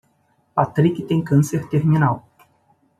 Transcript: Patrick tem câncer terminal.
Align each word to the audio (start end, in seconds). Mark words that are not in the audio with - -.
Patrick 0.55 1.05
tem 1.07 1.23
câncer 1.23 1.69
terminal. 1.69 2.23